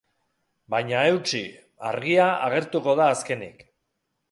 Baina 0.73 1.01
eutsi, 1.09 1.41
argia 1.91 2.31
agertuko 2.49 2.99
da 3.03 3.13
azkenik. 3.19 3.65